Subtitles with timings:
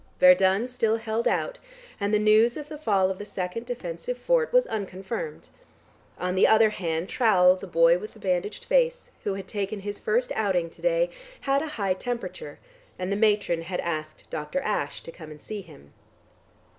[0.19, 1.59] Verdun still held out,
[1.99, 5.49] and the news of the fall of the second defensive fort was unconfirmed.
[6.17, 9.99] On the other hand, Trowle, the boy with the bandaged face, who had taken his
[9.99, 11.11] first outing to day,
[11.41, 12.57] had a high temperature,
[12.97, 14.59] and the matron had asked Dr.
[14.61, 15.93] Ashe to come and see him.